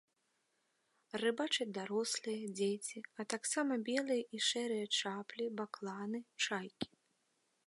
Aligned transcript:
Рыбачаць 1.21 1.67
дарослыя, 1.79 2.49
дзеці, 2.61 2.99
а 3.19 3.27
таксама 3.35 3.73
белыя 3.91 4.23
і 4.39 4.43
шэрыя 4.49 4.85
чаплі, 5.03 5.45
бакланы, 5.61 6.19
чайкі. 6.47 6.87